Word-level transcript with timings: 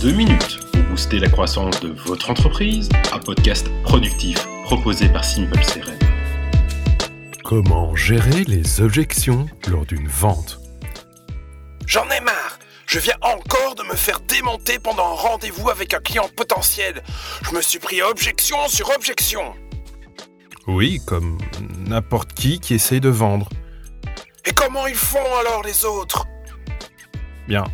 2 0.00 0.12
minutes 0.12 0.60
pour 0.72 0.82
booster 0.84 1.18
la 1.18 1.28
croissance 1.28 1.80
de 1.80 1.88
votre 1.88 2.30
entreprise, 2.30 2.88
un 3.12 3.18
podcast 3.18 3.66
productif 3.82 4.46
proposé 4.62 5.08
par 5.08 5.24
Simple 5.24 5.58
CRM. 5.58 5.98
Comment 7.42 7.96
gérer 7.96 8.44
les 8.44 8.80
objections 8.80 9.48
lors 9.66 9.84
d'une 9.86 10.06
vente? 10.06 10.60
J'en 11.84 12.08
ai 12.10 12.20
marre 12.20 12.60
Je 12.86 13.00
viens 13.00 13.16
encore 13.22 13.74
de 13.74 13.82
me 13.82 13.96
faire 13.96 14.20
démonter 14.20 14.78
pendant 14.78 15.04
un 15.04 15.16
rendez-vous 15.16 15.68
avec 15.68 15.92
un 15.94 16.00
client 16.00 16.28
potentiel. 16.36 17.02
Je 17.42 17.52
me 17.56 17.60
suis 17.60 17.80
pris 17.80 18.00
objection 18.00 18.68
sur 18.68 18.90
objection. 18.94 19.52
Oui, 20.68 21.00
comme 21.06 21.38
n'importe 21.88 22.34
qui 22.34 22.60
qui 22.60 22.74
essaye 22.74 23.00
de 23.00 23.08
vendre. 23.08 23.48
Et 24.46 24.52
comment 24.52 24.86
ils 24.86 24.94
font 24.94 25.36
alors 25.40 25.64
les 25.64 25.84
autres? 25.84 26.24
Bien, 27.48 27.64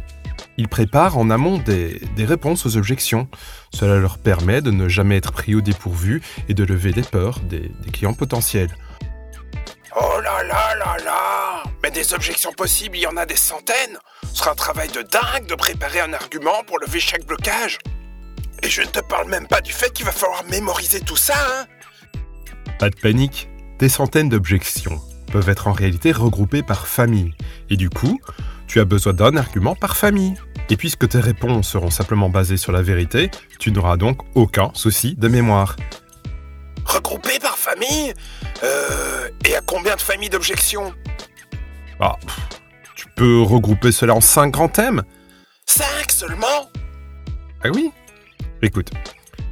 ils 0.57 0.69
préparent 0.69 1.19
en 1.19 1.31
amont 1.31 1.59
des, 1.59 2.01
des, 2.17 2.25
réponses 2.25 2.67
aux 2.67 2.77
objections. 2.77 3.29
Cela 3.73 3.97
leur 3.97 4.19
permet 4.19 4.63
de 4.63 4.71
ne 4.71 4.89
jamais 4.89 5.17
être 5.17 5.33
pris 5.33 5.55
au 5.55 5.61
dépourvu 5.61 6.23
et 6.49 6.55
de 6.55 6.65
lever 6.65 6.93
les 6.93 7.03
peurs 7.03 7.41
des, 7.41 7.73
des 7.83 7.91
clients 7.91 8.15
potentiels. 8.15 8.75
Oh 9.97 10.21
là 10.23 10.43
là 10.43 10.75
là 10.77 10.97
là 11.05 11.63
Mais 11.83 11.91
des 11.91 12.15
objections 12.15 12.53
possibles, 12.53 12.97
il 12.97 13.03
y 13.03 13.07
en 13.07 13.17
a 13.17 13.27
des 13.27 13.37
centaines 13.37 13.99
Ce 14.23 14.39
sera 14.39 14.53
un 14.53 14.57
travail 14.57 14.89
de 14.89 15.03
dingue 15.03 15.47
de 15.49 15.55
préparer 15.55 16.01
un 16.01 16.13
argument 16.13 16.63
pour 16.67 16.79
lever 16.79 17.01
chaque 17.01 17.25
blocage. 17.27 17.79
Et 18.63 18.69
je 18.69 18.83
ne 18.83 18.87
te 18.87 19.01
parle 19.01 19.29
même 19.29 19.47
pas 19.47 19.61
du 19.61 19.73
fait 19.73 19.93
qu'il 19.93 20.07
va 20.07 20.13
falloir 20.13 20.45
mémoriser 20.45 21.01
tout 21.01 21.17
ça, 21.17 21.35
hein 21.37 21.67
Pas 22.79 22.91
de 22.91 22.97
panique, 22.97 23.49
des 23.79 23.89
centaines 23.89 24.29
d'objections 24.29 25.01
peuvent 25.33 25.49
être 25.49 25.67
en 25.67 25.73
réalité 25.73 26.13
regroupées 26.13 26.63
par 26.63 26.87
famille. 26.87 27.35
Et 27.69 27.77
du 27.77 27.91
coup, 27.91 28.21
tu 28.67 28.81
as 28.81 28.85
besoin 28.85 29.13
d'un 29.13 29.37
argument 29.37 29.75
par 29.75 29.97
famille. 29.97 30.35
Et 30.71 30.77
puisque 30.77 31.09
tes 31.09 31.21
réponses 31.21 31.69
seront 31.69 31.91
simplement 31.91 32.31
basées 32.31 32.57
sur 32.57 32.73
la 32.73 32.83
vérité, 32.83 33.31
tu 33.59 33.71
n'auras 33.71 33.97
donc 33.97 34.21
aucun 34.35 34.71
souci 34.75 35.15
de 35.15 35.29
mémoire. 35.29 35.77
Regroupé 36.85 37.39
par 37.41 37.57
famille 37.57 38.15
euh, 38.63 39.29
Et 39.45 39.55
à 39.57 39.61
combien 39.61 39.95
de 39.97 40.01
familles 40.01 40.31
d'objections 40.31 40.93
Ah, 42.01 42.17
tu 42.97 43.07
peux 43.17 43.43
regrouper 43.43 43.93
cela 43.93 44.15
en 44.15 44.21
cinq 44.21 44.53
grands 44.53 44.69
thèmes 44.69 45.03
Cinq 45.67 46.11
seulement 46.11 46.71
Ah 47.63 47.69
oui 47.75 47.91
Écoute, 48.63 48.91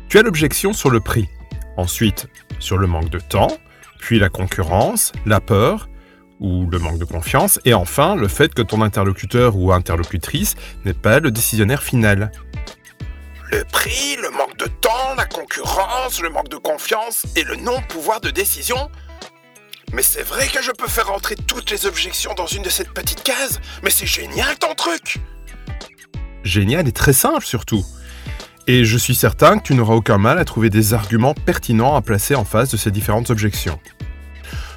tu 0.08 0.18
as 0.18 0.22
l'objection 0.22 0.72
sur 0.72 0.90
le 0.90 1.00
prix, 1.00 1.28
ensuite 1.76 2.28
sur 2.58 2.78
le 2.78 2.86
manque 2.86 3.10
de 3.10 3.18
temps, 3.18 3.56
puis 3.98 4.18
la 4.18 4.28
concurrence, 4.28 5.12
la 5.26 5.40
peur, 5.40 5.88
ou 6.42 6.66
le 6.66 6.78
manque 6.78 6.98
de 6.98 7.04
confiance, 7.04 7.58
et 7.64 7.72
enfin 7.72 8.16
le 8.16 8.28
fait 8.28 8.52
que 8.52 8.60
ton 8.60 8.82
interlocuteur 8.82 9.56
ou 9.56 9.72
interlocutrice 9.72 10.56
n'est 10.84 10.92
pas 10.92 11.20
le 11.20 11.30
décisionnaire 11.30 11.82
final. 11.82 12.32
Le 13.50 13.64
prix, 13.64 14.16
le 14.16 14.30
manque 14.30 14.56
de 14.58 14.66
temps, 14.66 15.14
la 15.16 15.24
concurrence, 15.24 16.20
le 16.20 16.30
manque 16.30 16.48
de 16.48 16.56
confiance 16.56 17.26
et 17.36 17.44
le 17.44 17.56
non-pouvoir 17.56 18.20
de 18.20 18.30
décision 18.30 18.90
Mais 19.92 20.02
c'est 20.02 20.22
vrai 20.22 20.48
que 20.48 20.62
je 20.62 20.72
peux 20.72 20.88
faire 20.88 21.08
rentrer 21.08 21.36
toutes 21.36 21.70
les 21.70 21.86
objections 21.86 22.34
dans 22.34 22.46
une 22.46 22.62
de 22.62 22.70
ces 22.70 22.84
petites 22.84 23.22
cases 23.22 23.60
Mais 23.82 23.90
c'est 23.90 24.06
génial 24.06 24.56
ton 24.58 24.74
truc 24.74 25.18
Génial 26.44 26.88
et 26.88 26.92
très 26.92 27.12
simple 27.12 27.44
surtout. 27.44 27.84
Et 28.66 28.84
je 28.84 28.96
suis 28.96 29.14
certain 29.14 29.58
que 29.58 29.64
tu 29.64 29.74
n'auras 29.74 29.94
aucun 29.94 30.18
mal 30.18 30.38
à 30.38 30.44
trouver 30.44 30.70
des 30.70 30.94
arguments 30.94 31.34
pertinents 31.34 31.94
à 31.94 32.00
placer 32.00 32.34
en 32.34 32.44
face 32.44 32.70
de 32.70 32.76
ces 32.76 32.90
différentes 32.90 33.30
objections. 33.30 33.78